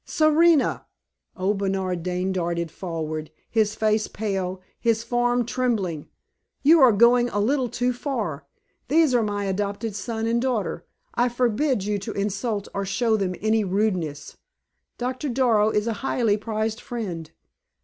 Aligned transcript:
"Serena!" 0.03 0.83
Old 1.37 1.59
Bernard 1.59 2.01
Dane 2.01 2.31
darted 2.31 2.71
forward, 2.71 3.29
his 3.51 3.75
face 3.75 4.07
pale, 4.07 4.59
his 4.79 5.03
form 5.03 5.45
trembling. 5.45 6.07
"You 6.63 6.81
are 6.81 6.91
going 6.91 7.29
a 7.29 7.39
little 7.39 7.69
too 7.69 7.93
far. 7.93 8.47
These 8.87 9.13
are 9.13 9.21
my 9.21 9.45
adopted 9.45 9.95
son 9.95 10.25
and 10.25 10.41
daughter. 10.41 10.87
I 11.13 11.29
forbid 11.29 11.85
you 11.85 11.99
to 11.99 12.13
insult 12.13 12.67
or 12.73 12.83
show 12.83 13.15
them 13.15 13.35
any 13.41 13.63
rudeness. 13.63 14.37
Doctor 14.97 15.29
Darrow 15.29 15.69
is 15.69 15.85
a 15.85 15.93
highly 16.01 16.35
prized 16.35 16.81
friend. 16.81 17.29